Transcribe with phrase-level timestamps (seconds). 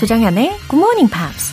[0.00, 1.52] 조정현의 Good Morning Pops.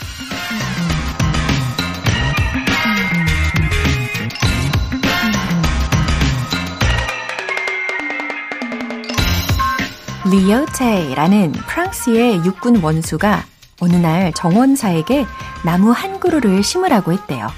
[10.32, 13.44] 리오테라는 프랑스의 육군 원수가
[13.82, 15.26] 어느 날 정원사에게
[15.66, 17.50] 나무 한 그루를 심으라고 했대요.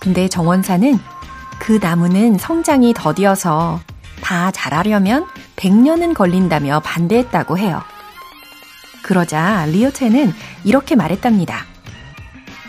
[0.00, 0.98] 근데 정원사는
[1.58, 3.80] 그 나무는 성장이 더디어서
[4.22, 5.26] 다 자라려면
[5.56, 7.82] 100년은 걸린다며 반대했다고 해요.
[9.04, 10.32] 그러자 리오테는
[10.64, 11.66] 이렇게 말했답니다.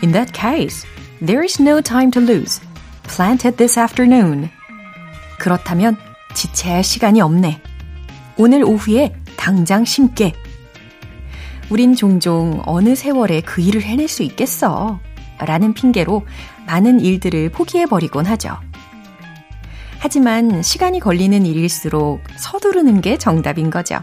[0.02, 0.86] In that case,
[1.24, 2.60] there is no time to lose.
[3.04, 4.50] Plant it this afternoon.
[5.38, 5.96] 그렇다면
[6.34, 7.62] 지체할 시간이 없네.
[8.36, 10.34] 오늘 오후에 당장 심게.
[11.70, 15.00] 우린 종종 어느 세월에 그 일을 해낼 수 있겠어.
[15.38, 16.26] 라는 핑계로
[16.66, 18.58] 많은 일들을 포기해버리곤 하죠.
[19.98, 24.00] 하지만 시간이 걸리는 일일수록 서두르는 게 정답인 거죠.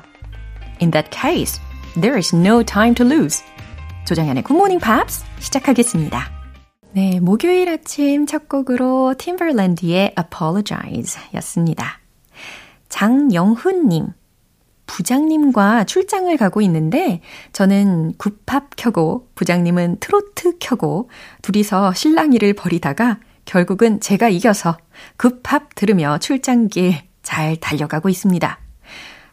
[0.81, 1.61] In that case,
[1.99, 3.43] there is no time to lose.
[4.05, 6.31] 조정현의 Good Morning Pops 시작하겠습니다.
[6.91, 11.99] 네, 목요일 아침 첫 곡으로 팀벌랜드의 Apologize 였습니다.
[12.89, 14.07] 장영훈님.
[14.85, 21.09] 부장님과 출장을 가고 있는데 저는 굿팝 켜고 부장님은 트로트 켜고
[21.41, 24.77] 둘이서 실랑이를 벌이다가 결국은 제가 이겨서
[25.17, 28.59] 굿팝 들으며 출장길 잘 달려가고 있습니다.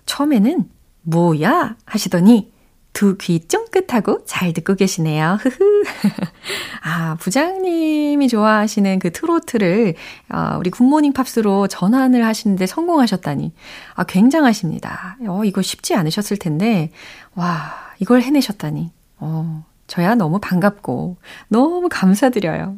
[0.07, 0.71] 처음에는
[1.03, 2.53] 뭐야 하시더니
[2.93, 5.39] 두 귀 쫑긋하고 잘 듣고 계시네요.
[5.41, 5.85] 흐흐.
[6.83, 9.95] 아, 부장님이 좋아하시는 그 트로트를
[10.29, 13.53] 어, 우리 굿모닝 팝스로 전환을 하시는데 성공하셨다니.
[13.95, 15.19] 아, 굉장하십니다.
[15.29, 16.91] 어, 이거 쉽지 않으셨을 텐데,
[17.35, 18.91] 와, 이걸 해내셨다니.
[19.19, 21.17] 어, 저야 너무 반갑고,
[21.49, 22.77] 너무 감사드려요.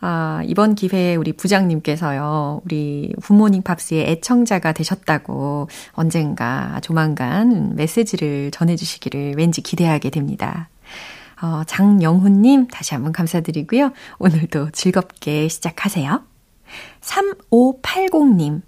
[0.00, 9.62] 아, 이번 기회에 우리 부장님께서요, 우리 굿모닝 팝스의 애청자가 되셨다고 언젠가 조만간 메시지를 전해주시기를 왠지
[9.62, 10.68] 기대하게 됩니다.
[11.40, 13.92] 어, 장영훈님, 다시 한번 감사드리고요.
[14.18, 16.22] 오늘도 즐겁게 시작하세요.
[17.00, 18.62] 3580님,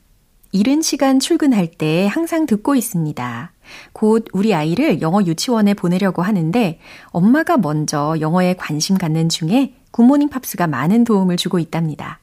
[0.53, 3.53] 이른 시간 출근할 때 항상 듣고 있습니다.
[3.93, 10.67] 곧 우리 아이를 영어 유치원에 보내려고 하는데 엄마가 먼저 영어에 관심 갖는 중에 굿모닝 팝스가
[10.67, 12.19] 많은 도움을 주고 있답니다.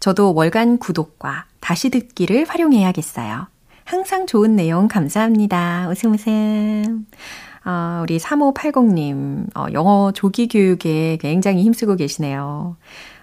[0.00, 3.46] 저도 월간 구독과 다시 듣기를 활용해야겠어요.
[3.84, 5.88] 항상 좋은 내용 감사합니다.
[5.90, 7.06] 웃음 웃음.
[7.64, 12.76] 어, 우리 3580님, 어, 영어 조기 교육에 굉장히 힘쓰고 계시네요.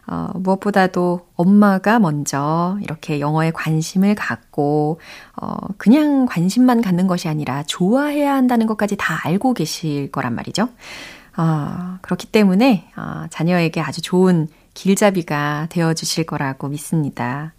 [0.08, 5.00] 어, 무엇보다도 엄마가 먼저 이렇게 영어에 관심을 갖고,
[5.42, 10.70] 어, 그냥 관심만 갖는 것이 아니라 좋아해야 한다는 것까지 다 알고 계실 거란 말이죠.
[11.38, 17.54] 어, 그렇기 때문에, 어, 자녀에게 아주 좋은 길잡이가 되어 주실 거라고 믿습니다.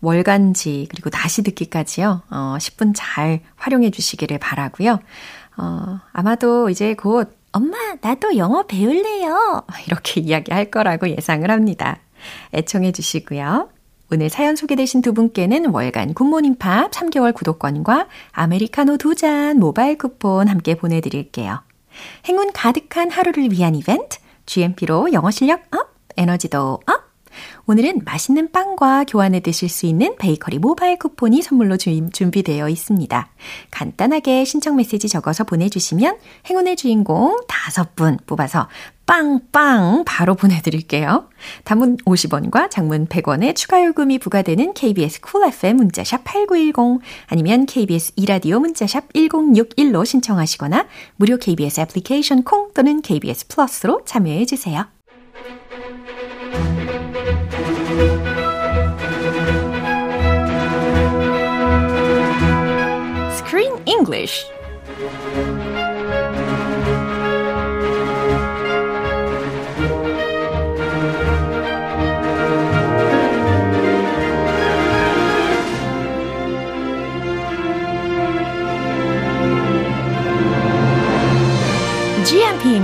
[0.00, 4.98] 월간지, 그리고 다시 듣기까지요, 어, 10분 잘 활용해 주시기를 바라고요
[5.56, 9.62] 어, 아마도 이제 곧 엄마, 나도 영어 배울래요.
[9.86, 11.98] 이렇게 이야기할 거라고 예상을 합니다.
[12.54, 13.68] 애청해 주시고요.
[14.10, 20.48] 오늘 사연 소개되신 두 분께는 월간 굿모닝 팝 3개월 구독권과 아메리카노 두 잔 모바일 쿠폰
[20.48, 21.60] 함께 보내드릴게요.
[22.26, 27.11] 행운 가득한 하루를 위한 이벤트, GMP로 영어 실력 up, 에너지도 up!
[27.66, 33.28] 오늘은 맛있는 빵과 교환해 드실 수 있는 베이커리 모바일 쿠폰이 선물로 주, 준비되어 있습니다.
[33.70, 36.16] 간단하게 신청 메시지 적어서 보내주시면
[36.48, 38.68] 행운의 주인공 다섯 분 뽑아서
[39.06, 41.28] 빵빵 바로 보내드릴게요.
[41.64, 48.60] 단문 50원과 장문 100원의 추가 요금이 부과되는 KBS Cool FM 문자샵 8910 아니면 KBS 이라디오
[48.60, 54.86] 문자샵 1061로 신청하시거나 무료 KBS 애플리케이션 콩 또는 KBS 플러스로 참여해 주세요.
[63.92, 64.46] English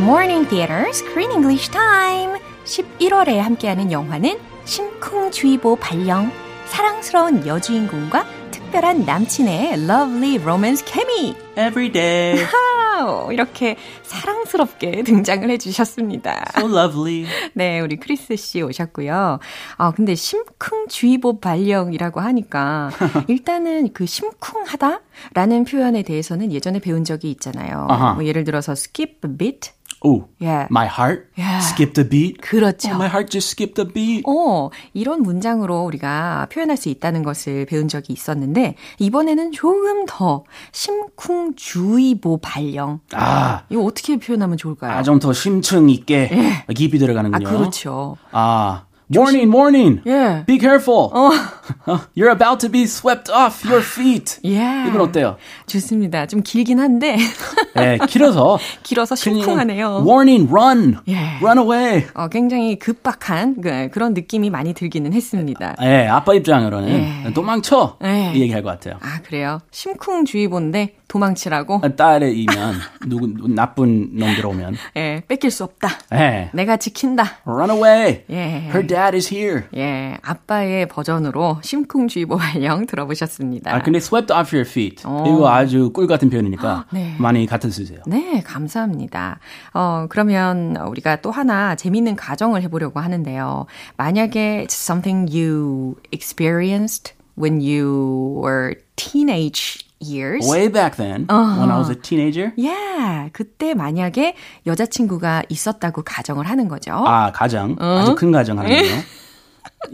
[0.09, 6.33] Morning Theater Screen English Time 11월에 함께하는 영화는 심쿵주의보 발령,
[6.65, 8.25] 사랑스러운 여주인공과
[8.69, 11.35] 특별한 남친의 lovely romance 케미.
[11.57, 12.45] Every day.
[13.33, 16.53] 이렇게 사랑스럽게 등장을 해주셨습니다.
[16.59, 17.27] So lovely.
[17.55, 19.39] 네, 우리 크리스 씨 오셨고요.
[19.77, 22.91] 아, 근데 심쿵주의보 발령이라고 하니까
[23.29, 27.87] 일단은 그 심쿵하다라는 표현에 대해서는 예전에 배운 적이 있잖아요.
[27.89, 28.15] Uh-huh.
[28.17, 29.71] 뭐 예를 들어서 skip a bit
[30.05, 30.69] Oh, Yeah.
[30.71, 31.59] my heart Yeah.
[31.61, 32.41] skipped a beat.
[32.41, 32.91] 그렇죠.
[32.91, 34.23] Oh, my heart just skipped a beat.
[34.29, 42.39] 어, 이런 문장으로 우리가 표현할 수 있다는 것을 배운 적이 있었는데, 이번에는 조금 더 심쿵주의보
[42.39, 43.01] 발령.
[43.15, 44.93] 아, 이거 어떻게 표현하면 좋을까요?
[44.93, 46.31] 아, 좀 더 심층 있게
[46.77, 47.49] 깊이 들어가는군요.
[47.49, 48.17] 아, 그렇죠.
[48.31, 48.85] 아,
[49.15, 50.01] warning, warning.
[50.07, 50.45] 예.
[50.47, 51.11] Be careful.
[52.15, 54.39] You're about to be swept off your feet.
[54.45, 54.85] 예.
[54.89, 55.37] 이건 어때요?
[55.67, 56.27] 좋습니다.
[56.27, 57.17] 좀 길긴 한데,
[57.75, 60.05] 네, 길어서 길어서 심쿵하네요.
[60.07, 60.99] warning, run.
[61.09, 61.39] 예.
[61.41, 62.07] Run away.
[62.15, 65.77] 어, 굉장히 급박한 그, 그런 느낌이 많이 들기는 했습니다.
[65.83, 66.89] 예, 아빠 입장으로는
[67.27, 67.33] 예.
[67.33, 67.97] 도망쳐.
[68.05, 68.33] 예.
[68.35, 68.97] 이 얘기할 것 같아요.
[69.01, 69.61] 아, 그래요?
[69.71, 71.81] 심쿵주의보인데 도망치라고?
[71.97, 72.75] 딸이면
[73.07, 75.89] 누구 누구 나쁜 놈들 오면 예, 뺏길 수 없다.
[76.13, 76.51] 예.
[76.53, 77.39] 내가 지킨다.
[77.47, 78.25] Run away.
[78.31, 78.37] 예.
[78.69, 79.65] Her dad is here.
[79.77, 83.75] 예, 아빠의 버전으로 심쿵주의보 발령 들어보셨습니다.
[83.75, 85.03] 아, 근데 swept off your feet.
[85.07, 85.25] 어.
[85.27, 87.15] 이거 아주 꿀 같은 표현이니까 네.
[87.19, 88.01] 많이 갖다 쓰세요.
[88.07, 89.41] 네, 감사합니다.
[89.75, 93.67] 어, 그러면 우리가 또 하나 재미있는 가정을 해보려고 하는데요.
[93.97, 100.47] 만약에 something you experienced when you were teenage years.
[100.49, 102.53] Way back then, when I was a teenager.
[102.57, 104.35] Yeah, 그때 만약에
[104.67, 106.93] 여자친구가 있었다고 가정을 하는 거죠.
[106.93, 107.77] 아, 가정.
[107.79, 107.99] 어?
[108.01, 109.03] 아주 큰 가정 하는군요.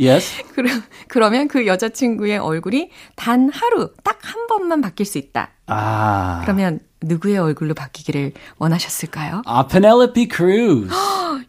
[0.00, 0.42] Yes.
[0.54, 0.70] 그러,
[1.08, 5.50] 그러면 그 여자친구의 얼굴이 단 하루, 딱 한 번만 바뀔 수 있다.
[5.66, 6.40] 아.
[6.42, 9.42] 그러면 누구의 얼굴로 바뀌기를 원하셨을까요?
[9.44, 10.88] 아, Penelope Cruz.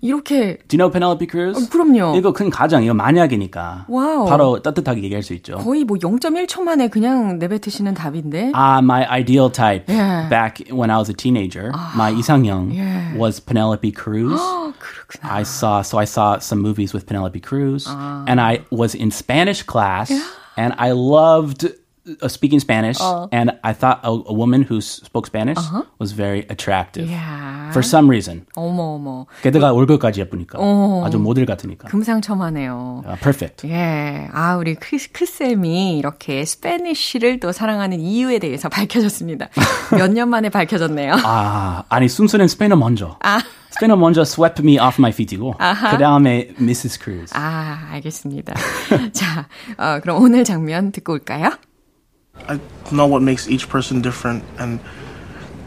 [0.02, 1.56] 이렇게, Do you know Penelope Cruz?
[1.58, 2.18] 어, 그럼요.
[2.18, 3.86] 이거 큰 가정, 이거 만약이니까.
[3.88, 4.26] 와우.
[4.26, 5.56] 바로 따뜻하게 얘기할 수 있죠.
[5.58, 8.52] 거의 뭐 0.1초 만에 그냥 내뱉으시는 답인데.
[8.54, 10.28] Ah, my ideal type Yeah.
[10.30, 13.18] back when I was a teenager, my 이상형 Yeah.
[13.18, 14.36] was Penelope Cruz.
[14.42, 15.34] 어, 그렇구나.
[15.34, 17.88] I saw so I saw some movies with Penelope Cruz,
[18.27, 20.11] and I was in Spanish class,
[20.57, 21.67] and I loved
[22.23, 22.99] uh, speaking Spanish,
[23.31, 25.59] and I thought a, a woman who s- spoke Spanish
[25.99, 27.69] was very attractive 이야.
[27.71, 28.47] for some reason.
[28.57, 29.27] 어머, 어머.
[29.43, 30.59] 게다가 얼굴까지 예쁘니까
[31.05, 31.89] 아주 모델 같으니까.
[31.89, 33.03] 금상첨화네요.
[33.07, 33.69] Uh, perfect.
[33.69, 34.29] 예.
[34.33, 39.49] 아, 우리 크, 크쌤이 이렇게 스페니쉬를 또 사랑하는 이유에 대해서 밝혀졌습니다.
[39.97, 41.15] 몇 년 만에 밝혀졌네요.
[41.23, 43.19] 아 아니 순서는 스페인어 먼저.
[43.75, 45.55] 스페인어 먼저 swept me off my feet이고
[45.91, 46.99] 그 다음에 Mrs.
[47.01, 47.33] Cruz.
[47.35, 48.55] 아, 알겠습니다.
[49.13, 49.47] 자,
[49.79, 51.53] 어, 그럼 오늘 장면 듣고 올까요?
[52.49, 52.59] I
[52.91, 54.81] know what makes each person different and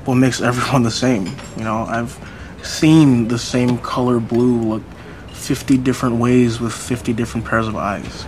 [0.06, 1.28] what makes everyone the same.
[1.58, 2.18] You know, I've
[2.64, 4.84] seen the same color blue look
[5.32, 8.26] 50 different ways with 50 different pairs of eyes.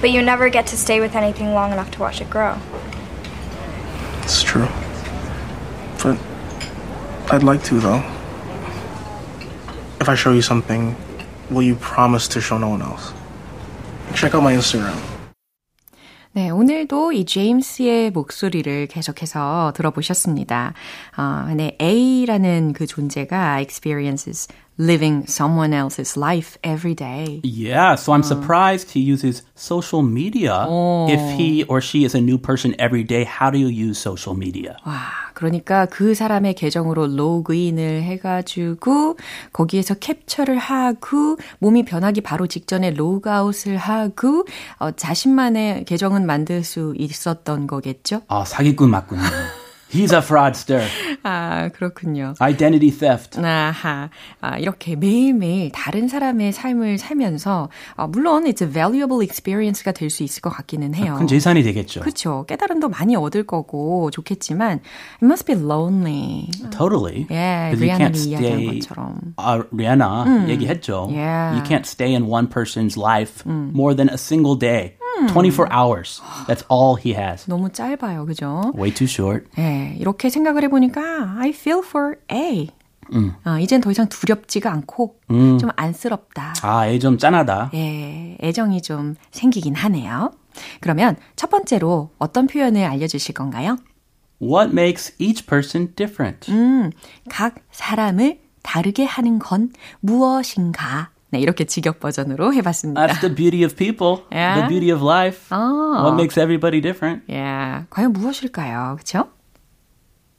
[0.00, 2.56] But you never get to stay with anything long enough to watch it grow.
[4.22, 4.68] It's true.
[7.26, 8.02] But I'd like to, though.
[10.00, 10.96] If I show you something,
[11.50, 13.12] will you promise to show no one else?
[14.14, 14.96] Check out my Instagram.
[16.32, 20.74] 네, 오늘도 이 제임스의 목소리를 계속해서 들어보셨습니다.
[21.16, 24.46] 어, 네, A라는 그 존재가 experiences
[24.78, 27.40] living someone else's life every day.
[27.42, 30.66] Yeah, so I'm surprised he uses social media.
[31.08, 34.36] If he or she is a new person every day, how do you use social
[34.36, 34.76] media?
[34.86, 39.17] 와, 그러니까 그 사람의 계정으로 로그인을 해가지고
[39.51, 44.45] 거기에서 캡처를 하고 몸이 변하기 바로 직전에 로그아웃을 하고
[44.79, 48.21] 어, 자신만의 계정은 만들 수 있었던 거겠죠?
[48.27, 49.21] 아, 사기꾼 맞군요.
[49.91, 50.83] He's a fraudster.
[51.23, 52.33] 아, 그렇군요.
[52.41, 53.39] Identity theft.
[53.39, 54.09] 아하,
[54.41, 60.23] 아, 이렇게 매일매일 다른 사람의 삶을 살면서, 아, 물론 it's a valuable experience가 될 수
[60.23, 61.15] 있을 것 같기는 해요.
[61.17, 62.01] 큰 재산이 되겠죠.
[62.01, 62.45] 그쵸.
[62.47, 66.49] 깨달음도 많이 얻을 거고 좋겠지만, it must be lonely.
[66.71, 67.25] Totally.
[67.31, 68.65] 예, can't 리아나이 이야기한.
[68.79, 69.15] 것처럼.
[69.37, 71.07] 아, 리아나 얘기했죠.
[71.09, 71.57] Yeah.
[71.57, 74.97] You can't stay in one person's life more than a single day.
[75.27, 76.21] 24 hours.
[76.47, 77.45] That's all he has.
[77.49, 78.71] 너무 짧아요, 그죠?
[78.75, 79.47] Way too short.
[79.57, 82.69] 예, 이렇게 생각을 해보니까, I feel for A.
[83.43, 86.53] 아, 이젠 더 이상 두렵지가 않고, 좀 안쓰럽다.
[86.63, 87.71] 아, 얘좀 짠하다.
[87.73, 90.31] 예, 애정이 좀 생기긴 하네요.
[90.79, 93.77] 그러면 첫 번째로 어떤 표현을 알려주실 건가요?
[94.41, 96.51] What makes each person different?
[97.29, 101.09] 각 사람을 다르게 하는 건 무엇인가?
[101.33, 103.07] 네, 이렇게 직역 버전으로 해봤습니다.
[103.07, 104.23] That's the beauty of people.
[104.31, 104.61] Yeah.
[104.61, 105.47] The beauty of life.
[105.49, 105.57] 아.
[106.03, 107.23] What makes everybody different?
[107.27, 108.97] 예, 과연 무엇일까요?
[108.99, 109.29] 그쵸?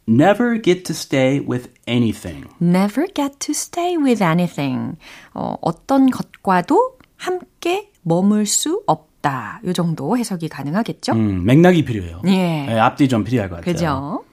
[0.09, 2.47] Never get to stay with anything.
[2.63, 4.97] Never get to stay with anything.
[5.33, 9.63] 어, 어떤 것과도 함께 머물 수 없다.
[9.65, 11.13] 요 정도 해석이 가능하겠죠?
[11.15, 12.21] 음, 맥락이 필요해요.
[12.27, 12.67] 예.
[12.67, 13.73] 네, 앞뒤 좀 필요할 것 같아요.
[13.75, 14.25] 그죠?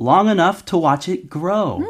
[0.00, 1.82] Long enough to watch it grow.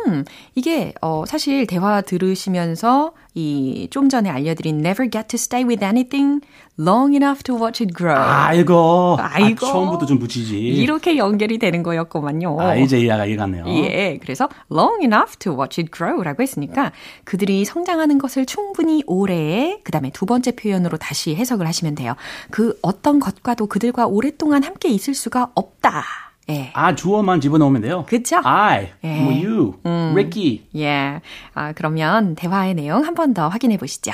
[0.55, 6.41] 이게 어 사실 대화 들으시면서 이 좀 전에 알려드린 never get to stay with anything
[6.79, 8.17] long enough to watch it grow.
[8.17, 9.17] 아이고.
[9.21, 9.67] 아이고.
[9.67, 10.59] 아, 처음부터 좀 붙이지.
[10.59, 12.61] 이렇게 연결이 되는 거였구만요.
[12.61, 13.65] 아, 이제 이해가 이해갔네요.
[13.69, 16.93] 예, 그래서 long enough to watch it grow라고 했으니까
[17.25, 22.15] 그들이 성장하는 것을 충분히 오래 그 다음에 두 번째 표현으로 다시 해석을 하시면 돼요.
[22.51, 26.03] 그 어떤 것과도 그들과 오랫동안 함께 있을 수가 없다.
[26.50, 26.72] 예.
[26.74, 28.06] 아, 주어만 집어넣으면 돼요.
[28.08, 28.42] 그쵸?
[28.44, 29.22] I, 예.
[29.22, 29.80] 뭐 you,
[30.14, 30.64] Ricky.
[30.76, 31.22] 예.
[31.54, 34.12] 아, 그러면 대화의 내용 한 번 더 확인해 보시죠.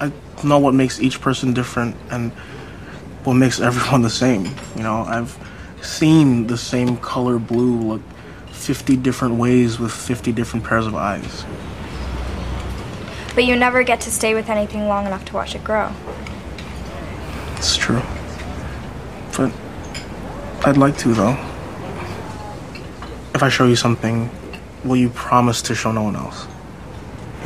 [0.00, 0.10] I
[0.42, 2.32] know what makes each person different and
[3.24, 4.46] what makes everyone the same.
[4.74, 5.36] You know, I've
[5.82, 8.02] seen the same color blue look
[8.50, 11.44] 50 different ways with 50 different pairs of eyes.
[13.36, 15.90] But you never get to stay with anything long enough to watch it grow.
[17.58, 18.02] It's true.
[19.36, 19.52] But
[20.64, 21.36] I'd like to, though.
[23.34, 24.30] If I show you something,
[24.84, 26.46] will you promise to show no one else?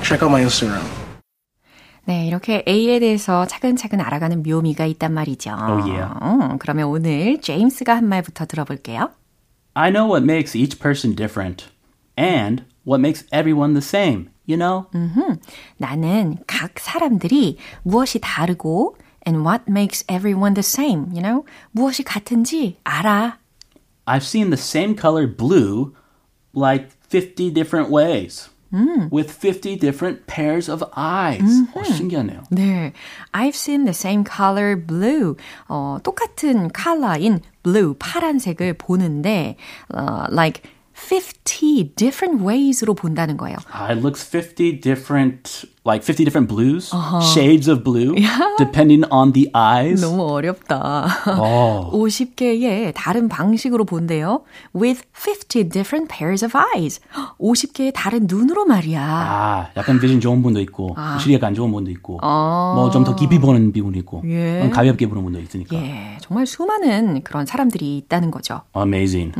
[0.02, 0.84] Check out my Instagram.
[2.06, 5.50] 네, 이렇게 A에 대해서 차근차근 알아가는 묘미가 있단 말이죠.
[5.50, 6.14] Oh, yeah.
[6.22, 9.10] 음, 그러면 오늘 제임스가 한 말부터 들어볼게요.
[9.74, 11.68] I know what makes each person different
[12.18, 14.86] and what makes everyone the same, you know?
[15.76, 21.44] 나는 각 사람들이 무엇이 다르고 and what makes everyone the same, you know?
[21.74, 23.38] 무엇이 같은지 알아.
[24.06, 25.94] I've seen the same color blue
[26.54, 28.48] like 50 different ways
[29.10, 31.42] with 50 different pairs of eyes.
[31.74, 32.44] 어, 신기하네요.
[32.50, 32.92] 네.
[33.32, 35.36] I've seen the same color blue.
[35.68, 39.56] 어, 똑같은 컬러인 blue, 파란색을 보는데,
[39.92, 40.62] 어, like
[40.95, 43.57] 50 different ways로 본다는 거예요.
[43.69, 46.89] Uh, it looks 50 different, like 50 different blues,
[47.33, 48.15] shades of blue,
[48.57, 50.01] depending on the eyes.
[50.01, 51.05] 너무 어렵다.
[51.37, 51.91] 어.
[51.93, 54.43] 50개의 다른 방식으로 본대요.
[54.73, 57.01] With 50 different pairs of eyes.
[57.39, 59.01] 50개의 다른 눈으로 말이야.
[59.03, 63.73] 아, 약간 비전 좋은 분도 있고, 시력이 안 좋은 분도 있고, 뭐좀 더 깊이 보는
[63.73, 64.61] 분도 있고, 예.
[64.61, 65.75] 좀 가볍게 보는 분도 있으니까.
[65.75, 68.61] 예, 정말 수많은 그런 사람들이 있다는 거죠.
[68.75, 69.33] Amazing.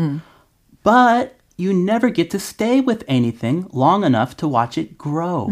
[0.83, 5.47] But you never get to stay with anything long enough to watch it grow.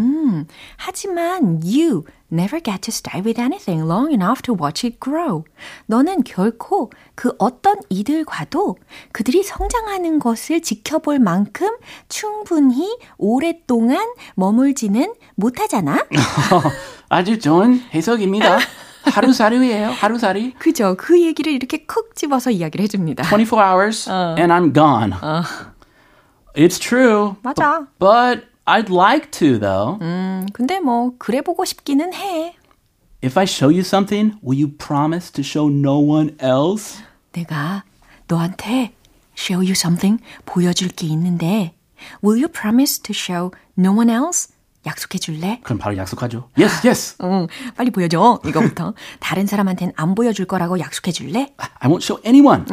[0.77, 5.43] 하지만 you never get to stay with anything long enough to watch it grow.
[5.85, 8.77] 너는 결코 그 어떤 이들과도
[9.11, 11.69] 그들이 성장하는 것을 지켜볼 만큼
[12.09, 14.05] 충분히 오랫동안
[14.35, 16.05] 머물지는 못하잖아.
[17.09, 18.57] 아주 좋은 해석입니다.
[19.05, 20.53] 하루살이에요, 하루살이.
[20.53, 20.95] 그죠?
[20.97, 23.23] 그 얘기를 이렇게 콕 집어서 이야기를 해줍니다.
[23.25, 25.13] 24 hours and I'm gone.
[26.55, 27.35] It's true.
[27.41, 27.87] 맞아.
[27.99, 29.97] But, I'd like to though.
[30.01, 32.55] 음, 근데 뭐 그래 보고 싶기는 해.
[33.23, 37.01] If I show you something, will you promise to show no one else?
[37.31, 37.83] 내가
[38.27, 38.93] 너한테
[39.35, 41.73] show you something 보여줄 게 있는데
[42.23, 44.53] will you promise to show no one else?
[44.85, 45.59] 약속해 줄래?
[45.63, 46.49] 그럼 바로 약속하죠.
[46.59, 47.15] Yes, yes.
[47.23, 48.41] 응, 빨리 보여줘.
[48.45, 48.93] 이거부터.
[49.21, 51.53] 다른 사람한텐 안 보여줄 거라고 약속해 줄래?
[51.79, 52.65] I won't show anyone.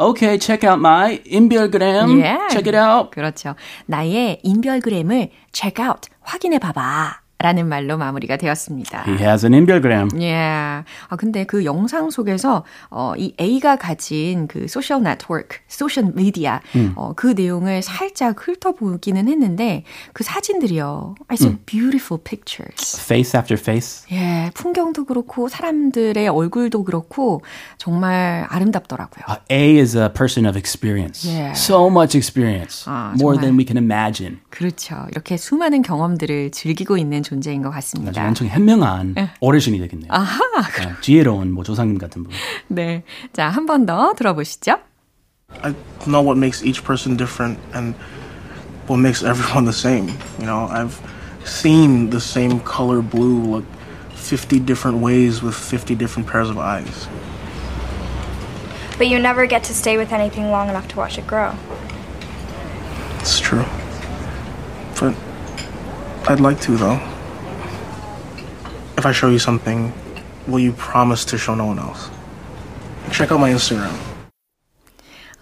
[0.00, 2.20] Okay, check out my 인별그램.
[2.20, 2.48] Yeah.
[2.50, 3.10] Check it out.
[3.10, 3.56] 그렇죠.
[3.86, 7.22] 나의 인별그램을 check out, 확인해 봐봐.
[7.40, 9.04] 라는 말로 마무리가 되었습니다.
[9.06, 10.08] He has an 인별그램.
[10.20, 10.34] 예.
[10.34, 10.84] 아,
[11.16, 16.58] 근데 그 영상 속에서, 어, 이 A가 가진 그 소셜 네트워크, 소셜 미디어,
[16.96, 21.14] 어, 그 내용을 살짝 훑어보기는 했는데, 그 사진들이요.
[21.28, 23.00] I saw beautiful pictures.
[23.04, 24.04] Face after face.
[24.10, 27.42] 예, 풍경도 그렇고, 사람들의 얼굴도 그렇고,
[27.76, 29.24] 정말 아름답더라고요.
[29.28, 31.24] Uh, A is a person of experience.
[31.24, 31.52] Yeah.
[31.52, 32.84] So much experience.
[32.88, 33.40] 아, More 정말.
[33.42, 34.40] than we can imagine.
[34.50, 35.06] 그렇죠.
[35.12, 38.26] 이렇게 수많은 경험들을 즐기고 있는 존재인 것 같습니다.
[38.26, 40.10] 엄청 현명한 어르신이 되겠네요.
[40.10, 40.38] 아하.
[40.80, 42.32] 네, 지혜로운 뭐 조상님 같은 분.
[42.68, 43.02] 네.
[43.34, 44.78] 자, 한 번 더 들어보시죠.
[45.62, 45.74] I
[46.06, 47.94] know what makes each person different and
[48.88, 50.08] what makes everyone the same.
[50.38, 50.96] You know, I've
[51.44, 53.64] seen the same color blue look
[54.16, 57.08] 50 different ways with 50 different pairs of eyes.
[58.96, 61.52] But you never get to stay with anything long enough to watch it grow.
[63.20, 63.64] It's true.
[64.98, 65.14] But
[66.28, 66.98] I'd like to, though.
[68.98, 69.92] If I show you something,
[70.48, 72.10] will you promise to show no one else?
[73.12, 73.94] Check out my Instagram.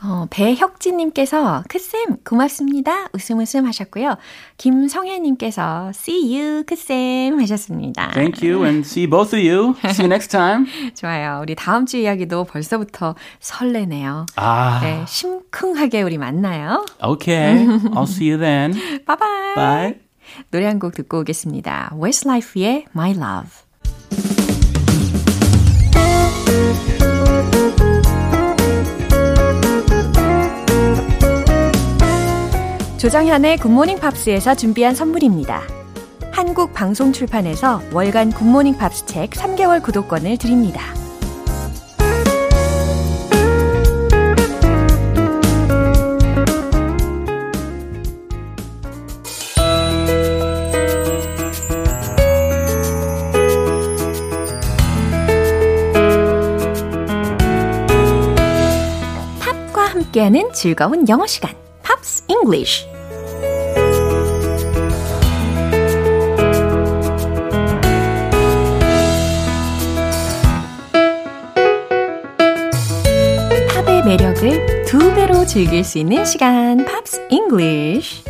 [0.04, 3.08] 어, 배혁진님께서 크쌤 고맙습니다.
[3.14, 4.16] 웃음 웃음 하셨고요.
[4.58, 8.10] 김성혜님께서 see you 크쌤 하셨습니다.
[8.12, 9.74] Thank you and see both of you.
[9.86, 10.66] See you next time.
[10.94, 11.40] 좋아요.
[11.40, 14.26] 우리 다음 주 이야기도 벌써부터 설레네요.
[14.36, 16.84] 아, 네, 심쿵하게 우리 만나요.
[17.02, 17.64] okay.
[17.94, 18.74] I'll see you then.
[19.06, 19.54] Bye-bye.
[19.54, 20.05] Bye.
[20.50, 21.94] 노래 한 곡 듣고 오겠습니다.
[22.00, 23.66] Westlife의 My Love.
[32.98, 35.62] 조정현의 굿모닝 팝스에서 준비한 선물입니다.
[36.32, 40.82] 한국 방송 출판에서 월간 굿모닝 팝스 책 3개월 구독권을 드립니다.
[60.16, 62.86] 함께하는 즐거운 영어 시간, Pops English.
[74.04, 78.25] 매력을 두 배로 즐길 수 있는 시간, Pops English.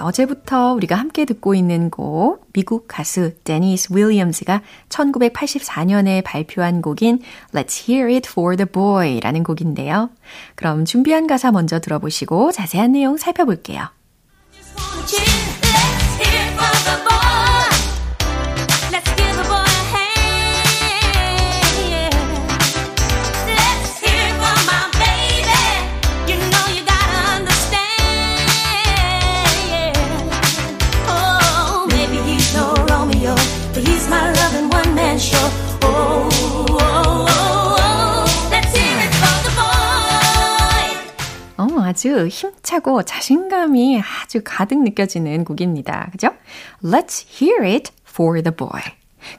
[0.00, 7.20] 아, 어제부터 우리가 함께 듣고 있는 곡, 미국 가수 데니스 윌리엄스가 1984년에 발표한 곡인
[7.52, 10.10] Let's Hear It for the Boy 라는 곡인데요.
[10.54, 13.88] 그럼 준비한 가사 먼저 들어보시고 자세한 내용 살펴볼게요.
[42.00, 46.08] 아주 힘차고 자신감이 아주 가득 느껴지는 곡입니다.
[46.10, 46.30] 그죠?
[46.82, 48.80] Let's hear it for the boy.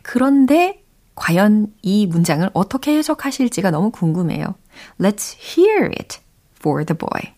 [0.03, 0.83] 그런데
[1.15, 4.53] 과연 이 문장을 어떻게 해석하실지가 너무 궁금해요.
[4.99, 6.19] Let's hear it
[6.55, 7.33] for the boy.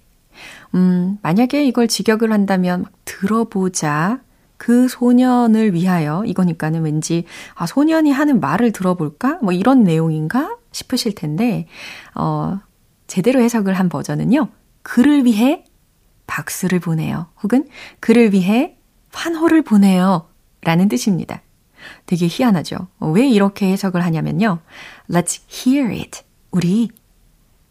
[0.75, 4.19] 음, 만약에 이걸 직역을 한다면 들어보자.
[4.57, 7.23] 그 소년을 위하여 이거니까는 왠지
[7.55, 9.39] 아 소년이 하는 말을 들어볼까?
[9.41, 11.67] 뭐 이런 내용인가 싶으실 텐데
[12.13, 12.59] 어
[13.07, 14.49] 제대로 해석을 한 버전은요.
[14.83, 15.65] 그를 위해
[16.27, 17.27] 박수를 보내요.
[17.41, 17.67] 혹은
[17.99, 18.77] 그를 위해
[19.11, 20.27] 환호를 보내요.
[20.61, 21.41] 라는 뜻입니다.
[22.05, 22.87] 되게 희한하죠.
[22.99, 24.59] 왜 이렇게 해석을 하냐면요.
[25.09, 26.21] Let's hear it.
[26.51, 26.89] 우리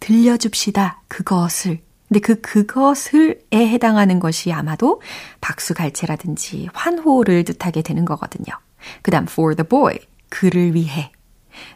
[0.00, 1.02] 들려줍시다.
[1.08, 1.80] 그것을.
[2.08, 5.00] 근데 그 그것을에 해당하는 것이 아마도
[5.40, 8.54] 박수 갈채라든지 환호를 뜻하게 되는 거거든요.
[9.00, 9.98] 그 다음 for the boy.
[10.28, 11.10] 그를 위해.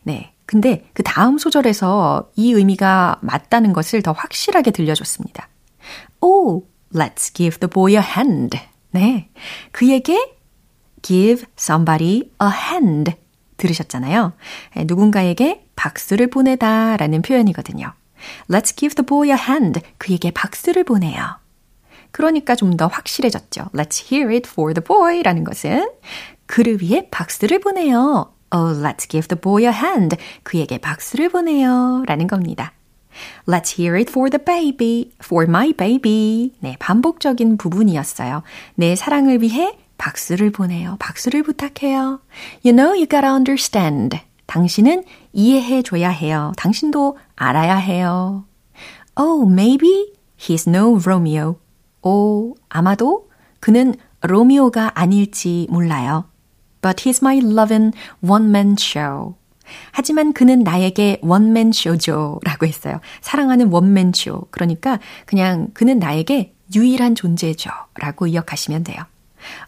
[0.02, 0.32] 네.
[0.46, 5.48] 근데 그 다음 소절에서 이 의미가 맞다는 것을 더 확실하게 들려줬습니다.
[6.20, 8.58] Oh, let's give the boy a hand.
[8.92, 9.28] 네.
[9.72, 10.34] 그에게
[11.02, 13.12] give somebody a hand.
[13.56, 14.32] 들으셨잖아요.
[14.86, 17.92] 누군가에게 박수를 보내다 라는 표현이거든요.
[18.48, 19.80] Let's give the boy a hand.
[19.98, 21.38] 그에게 박수를 보내요.
[22.12, 23.70] 그러니까 좀 더 확실해졌죠.
[23.74, 25.90] Let's hear it for the boy 라는 것은
[26.46, 28.32] 그를 위해 박수를 보내요.
[28.52, 30.16] Oh, let's give the boy a hand.
[30.42, 32.04] 그에게 박수를 보내요.
[32.06, 32.72] 라는 겁니다.
[33.46, 36.52] Let's hear it for the baby, for my baby.
[36.60, 38.42] 네, 반복적인 부분이었어요.
[38.74, 40.96] 내 사랑을 위해 박수를 보내요.
[40.98, 42.20] 박수를 부탁해요.
[42.64, 44.20] You know you gotta understand.
[44.46, 46.52] 당신은 이해해 줘야 해요.
[46.56, 48.44] 당신도 알아야 해요.
[49.18, 51.58] Oh, maybe he's no Romeo.
[52.02, 53.28] 오, 아마도
[53.60, 56.26] 그는 로미오가 아닐지 몰라요.
[56.80, 59.34] But he's my loving one-man show.
[59.90, 62.40] 하지만 그는 나에게 원맨 쇼죠.
[62.44, 63.00] 라고 했어요.
[63.20, 64.46] 사랑하는 원맨 쇼.
[64.50, 67.70] 그러니까 그냥 그는 나에게 유일한 존재죠.
[67.94, 68.98] 라고 기억하시면 돼요.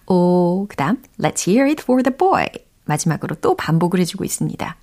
[0.06, 2.46] 오, 그 다음, let's hear it for the boy.
[2.84, 4.76] 마지막으로 또 반복을 해주고 있습니다.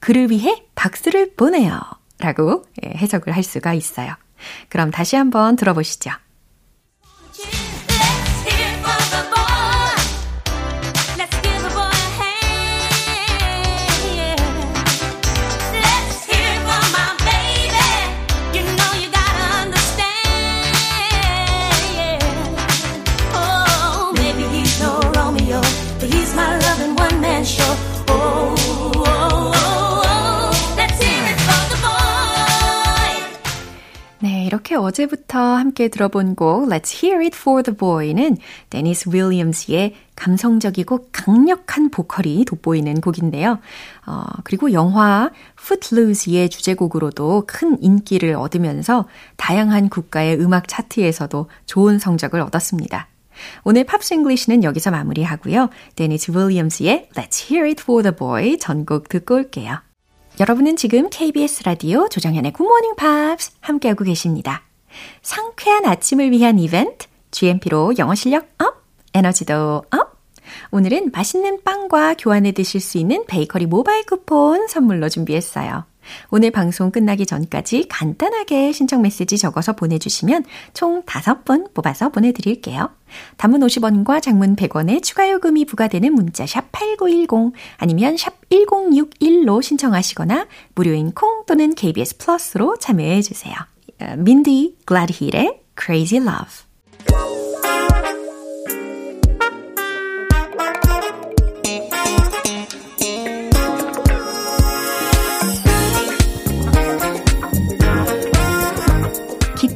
[0.00, 1.80] 그를 위해 박수를 보내요.
[2.18, 4.14] 라고 해석을 할 수가 있어요.
[4.68, 6.10] 그럼 다시 한번 들어보시죠.
[34.62, 38.36] 이렇게 어제부터 함께 들어본 곡 Let's Hear It For The Boy는
[38.70, 43.58] 데니스 윌리엄스의 감성적이고 강력한 보컬이 돋보이는 곡인데요.
[44.06, 53.08] 어, 그리고 영화 Footloose의 주제곡으로도 큰 인기를 얻으면서 다양한 국가의 음악 차트에서도 좋은 성적을 얻었습니다.
[53.64, 55.70] 오늘 Pops English는 여기서 마무리하고요.
[55.96, 59.80] 데니스 윌리엄스의 Let's Hear It For The Boy 전곡 듣고 올게요.
[60.40, 64.62] 여러분은 지금 KBS 라디오 조정현의 굿모닝 팝스 함께하고 계십니다.
[65.20, 70.22] 상쾌한 아침을 위한 이벤트, GMP로 영어 실력 up, 에너지도 up.
[70.70, 75.84] 오늘은 맛있는 빵과 교환해 드실 수 있는 베이커리 모바일 쿠폰 선물로 준비했어요.
[76.30, 82.90] 오늘 방송 끝나기 전까지 간단하게 신청 메시지 적어서 보내주시면 총 5분 뽑아서 보내드릴게요.
[83.36, 91.12] 단문 50원과 장문 100원의 추가 요금이 부과되는 문자 샵 8910 아니면 샵 1061로 신청하시거나 무료인
[91.12, 93.54] 콩 또는 KBS 플러스로 참여해 주세요.
[94.16, 97.71] 민디 글라드힐의 Crazy Love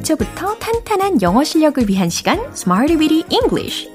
[0.07, 3.91] 기초부터 탄탄한 영어 실력을 위한 시간 Smarty Weedy English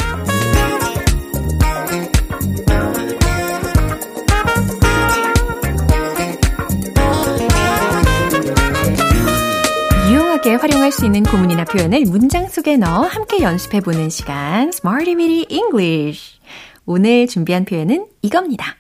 [10.11, 16.38] 유용하게 활용할 수 있는 구문이나 표현을 문장 속에 넣어 함께 연습해보는 시간 Smarty Weedy English
[16.85, 18.77] 오늘 준비한 표현은 이겁니다.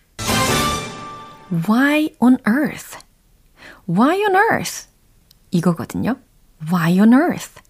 [1.66, 2.98] Why on earth?
[3.88, 4.88] Why on earth?
[5.50, 6.16] 이거거든요.
[6.70, 7.60] Why on earth?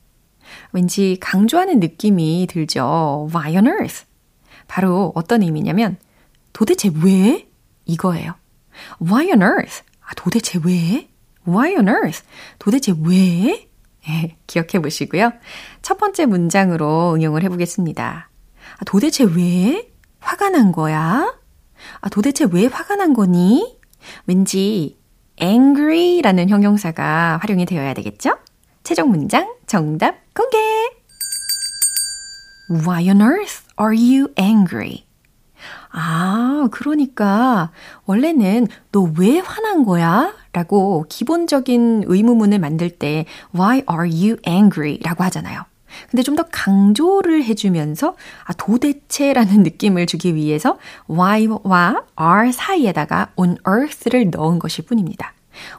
[0.72, 3.28] 왠지 강조하는 느낌이 들죠.
[3.34, 4.04] Why on earth?
[4.68, 5.96] 바로 어떤 의미냐면
[6.52, 7.48] 도대체 왜?
[7.84, 8.34] 이거예요.
[9.00, 9.82] Why on earth?
[10.04, 11.08] 아, 도대체 왜?
[11.46, 12.22] Why on earth?
[12.58, 13.68] 도대체 왜?
[14.08, 15.32] 예, 기억해 보시고요.
[15.80, 18.30] 첫 번째 문장으로 응용을 해보겠습니다.
[18.78, 21.34] 아, 도대체 왜 화가 난 거야?
[22.00, 23.78] 아, 도대체 왜 화가 난 거니?
[24.26, 24.98] 왠지
[25.40, 28.36] angry라는 형용사가 활용이 되어야 되겠죠?
[28.82, 30.58] 최종 문장 정답 공개!
[32.70, 35.04] Why on earth are you angry?
[35.90, 37.70] 아, 그러니까
[38.06, 40.32] 원래는 너 왜 화난 거야?
[40.52, 44.98] 라고 기본적인 의무문을 만들 때 Why are you angry?
[45.02, 45.64] 라고 하잖아요.
[46.10, 54.30] 근데 좀 더 강조를 해주면서 아, 도대체라는 느낌을 주기 위해서 why와 are 사이에다가 on earth를
[54.30, 55.34] 넣은 것일 뿐입니다.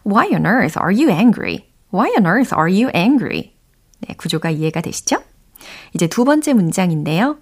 [0.06, 1.66] Why on earth are you angry?
[1.94, 3.54] Why on earth are you angry?
[4.00, 5.24] 네, 구조가 이해가 되시죠?
[5.94, 7.38] 이제 두 번째 문장인데요.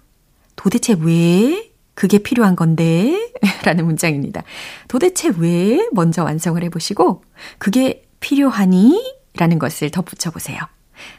[0.56, 3.30] 도대체 왜 그게 필요한 건데?
[3.64, 4.42] 라는 문장입니다.
[4.88, 7.24] 도대체 왜 먼저 완성을 해보시고,
[7.58, 9.16] 그게 필요하니?
[9.36, 10.58] 라는 것을 덧붙여 보세요.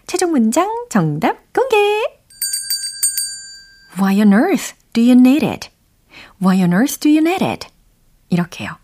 [0.05, 1.75] 최종 문장 정답 공개!
[3.97, 5.69] Why on earth do you need it?
[6.39, 7.67] Why on earth do you need it?
[8.29, 8.77] 이렇게요.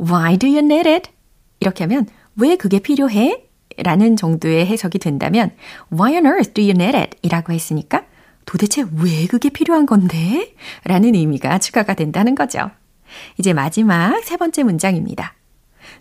[0.00, 1.10] Why do you need it?
[1.60, 3.49] 이렇게 하면 왜 그게 필요해?
[3.82, 5.50] 라는 정도의 해석이 된다면
[5.92, 7.16] Why on earth do you need it?
[7.22, 8.04] 이라고 했으니까
[8.46, 10.54] 도대체 왜 그게 필요한 건데?
[10.84, 12.70] 라는 의미가 추가가 된다는 거죠.
[13.38, 15.34] 이제 마지막 세 번째 문장입니다.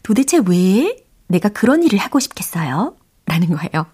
[0.04, 0.96] 도대체 왜
[1.28, 2.96] 내가 그런 일을 하고 싶겠어요?
[3.26, 3.86] 라는 거예요.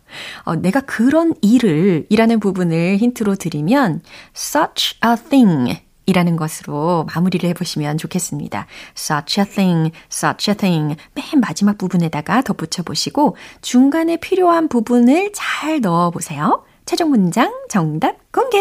[0.44, 4.02] 어, 내가 그런 일을 이라는 부분을 힌트로 드리면
[4.34, 8.68] such a thing 이라는 것으로 마무리를 해보시면 좋겠습니다.
[8.98, 15.82] such a thing, such a thing 맨 마지막 부분에다가 덧붙여 보시고 중간에 필요한 부분을 잘
[15.82, 16.64] 넣어 보세요.
[16.86, 18.58] 최종 문장 정답 공개!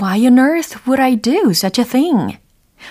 [0.00, 2.38] Why on earth would I do such a thing?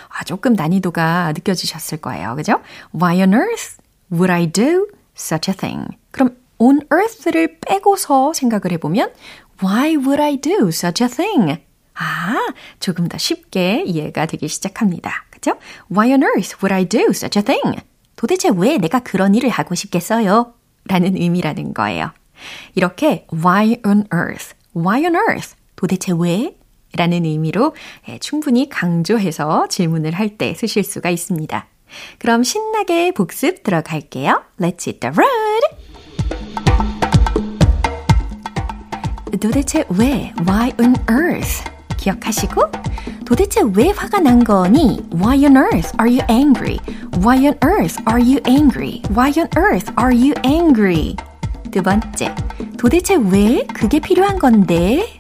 [0.10, 2.36] 아, 조금 난이도가 느껴지셨을 거예요.
[2.36, 2.60] 그죠?
[2.93, 3.77] Why on earth
[4.12, 5.88] would I do such a thing?
[6.12, 9.12] 그럼 on earth를 빼고서 생각을 해보면
[9.63, 11.68] Why would I do such a thing?
[12.01, 15.25] 아, 조금 더 쉽게 이해가 되기 시작합니다.
[15.29, 15.57] 그죠?
[15.91, 17.81] Why on earth would I do such a thing?
[18.15, 20.53] 도대체 왜 내가 그런 일을 하고 싶겠어요?
[20.85, 22.12] 라는 의미라는 거예요.
[22.75, 26.55] 이렇게 why on earth, why on earth, 도대체 왜?
[26.95, 27.75] 라는 의미로
[28.19, 31.67] 충분히 강조해서 질문을 할 때 쓰실 수가 있습니다.
[32.17, 34.43] 그럼 신나게 복습 들어갈게요.
[34.59, 35.62] Let's hit the road!
[39.39, 40.33] 도대체 왜?
[40.47, 41.78] Why on earth?
[41.99, 42.63] 기억하시고
[43.25, 45.01] 도대체 왜 화가 난 거니?
[45.13, 46.79] Why on earth are you angry?
[47.21, 49.03] Why on earth are you angry?
[49.13, 51.15] Why on earth are you angry?
[51.71, 52.33] 두 번째,
[52.77, 55.19] 도대체 왜 그게 필요한 건데?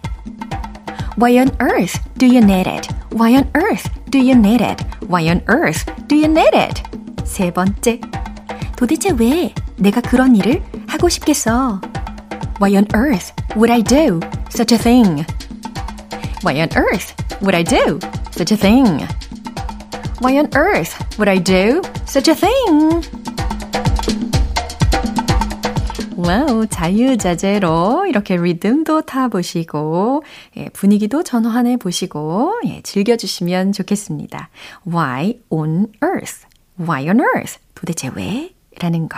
[1.17, 2.87] Why on earth do you need it?
[3.11, 4.83] Why on earth do you need it?
[5.07, 6.81] Why on earth do you need it?
[7.25, 7.99] 세 번째,
[8.75, 11.81] 도대체 왜 내가 그런 일을 하고 싶겠어?
[12.59, 15.25] Why on earth would I do such a thing?
[16.41, 17.99] Why on earth would I do
[18.31, 19.05] such a thing?
[20.21, 23.01] Why on earth would I do such a thing?
[26.15, 30.23] 와우, 자유자재로 이렇게 리듬도 타보시고,
[30.57, 34.49] 예, 분위기도 전환해 보시고, 예, 즐겨주시면 좋겠습니다.
[34.87, 36.45] Why on earth?
[36.79, 37.59] Why on earth?
[37.75, 38.53] 도대체 왜?
[38.79, 39.17] 라는 거.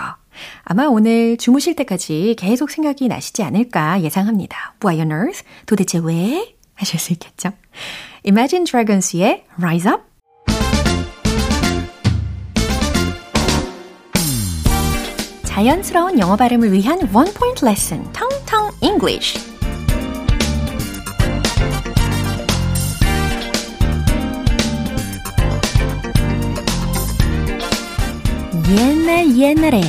[0.64, 4.76] 아마 오늘 주무실 때까지 계속 생각이 나시지 않을까 예상합니다.
[4.84, 5.44] Why on earth?
[5.68, 6.56] 도대체 왜?
[6.82, 7.52] 하실 수 있겠죠?
[8.26, 10.04] Imagine Dragons의 Rise Up
[15.44, 19.52] 자연스러운 영어 발음을 위한 원 포인트 레슨, 텅텅 English.
[28.70, 29.82] 옛날 옛날에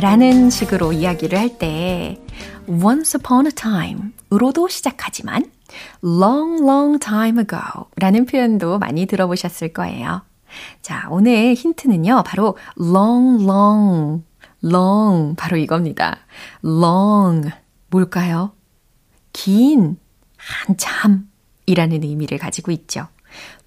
[0.00, 2.18] 라는 식으로 이야기를 할 때
[2.68, 5.44] once upon a time 으로도 시작하지만
[6.02, 10.22] long long time ago 라는 표현도 많이 들어보셨을 거예요.
[10.82, 14.24] 자, 오늘 힌트는요, 바로 long, long,
[14.64, 16.18] long, 바로 이겁니다.
[16.64, 17.50] long,
[17.90, 18.52] 뭘까요?
[19.32, 19.98] 긴,
[20.36, 21.28] 한참,
[21.66, 23.08] 이라는 의미를 가지고 있죠.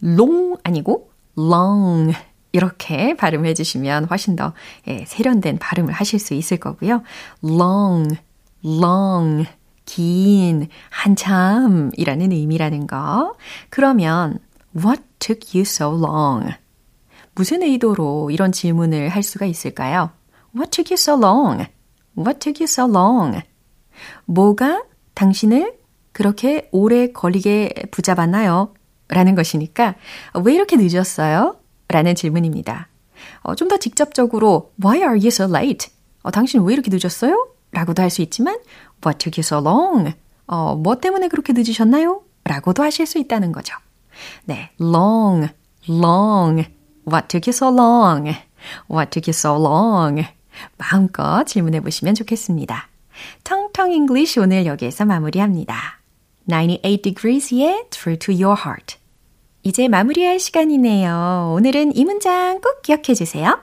[0.01, 2.13] long 아니고 long,
[2.51, 4.53] 이렇게 발음해 주시면 훨씬 더
[4.87, 7.03] 예, 세련된 발음을 하실 수 있을 거고요.
[7.43, 8.17] long,
[8.63, 9.45] long,
[9.89, 13.33] 긴, 한참이라는 의미라는 거.
[13.71, 14.37] 그러면
[14.77, 16.53] what took you so long?
[17.33, 20.11] 무슨 의도로 이런 질문을 할 수가 있을까요?
[20.55, 21.65] What took you so long?
[22.15, 23.41] What took you so long?
[24.25, 24.83] 뭐가
[25.15, 25.73] 당신을
[26.11, 28.73] 그렇게 오래 걸리게 붙잡았나요?
[29.07, 29.95] 라는 것이니까
[30.43, 31.55] 왜 이렇게 늦었어요?
[31.87, 32.89] 라는 질문입니다.
[33.41, 35.89] 어, 좀 더 직접적으로 Why are you so late?
[36.21, 37.47] 어, 당신 왜 이렇게 늦었어요?
[37.71, 38.57] 라고도 할 수 있지만
[39.05, 40.13] What took you so long?
[40.47, 42.23] 어, 뭐 때문에 그렇게 늦으셨나요?
[42.43, 43.75] 라고도 하실 수 있다는 거죠.
[44.45, 45.49] 네, long,
[45.87, 46.65] long.
[47.07, 48.35] What took you so long?
[48.89, 50.27] What took you so long?
[50.77, 52.89] 마음껏 질문해 보시면 좋겠습니다.
[53.43, 55.99] 텅텅 English 오늘 여기에서 마무리합니다.
[56.47, 58.97] 98 Degrees의 True to Your Heart.
[59.63, 61.53] 이제 마무리할 시간이네요.
[61.55, 63.59] 오늘은 이 문장 꼭 기억해 주세요.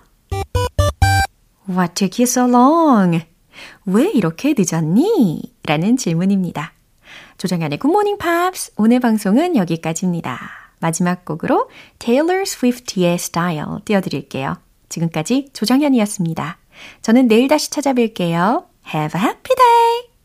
[1.68, 3.22] What took you so long?
[3.87, 5.42] 왜 이렇게 늦었니?
[5.64, 6.72] 라는 질문입니다.
[7.38, 10.38] 조정현의 Morning Pops 오늘 방송은 여기까지입니다.
[10.81, 11.70] 마지막 곡으로
[12.01, 14.57] Taylor Swift의 Style 띄워드릴게요.
[14.88, 16.59] 지금까지 조정현이었습니다.
[17.03, 18.66] 저는 내일 다시 찾아뵐게요.
[18.92, 20.15] Have a happy day!